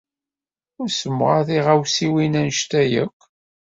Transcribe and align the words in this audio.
Ur 0.79 0.87
ssemɣar 0.91 1.41
tiɣawsiwin 1.47 2.39
anect-a 2.39 2.83
akk. 3.03 3.19